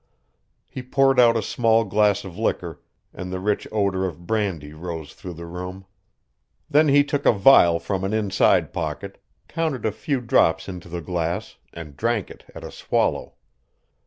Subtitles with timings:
[0.67, 2.81] He poured out a small glass of liquor,
[3.13, 5.85] and the rich odor of brandy rose through the room.
[6.67, 11.01] Then he took a vial from an inside pocket, counted a few drops into the
[11.01, 13.35] glass, and drank it at a swallow.